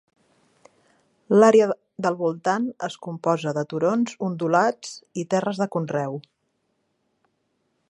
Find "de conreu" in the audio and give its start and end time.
5.65-6.21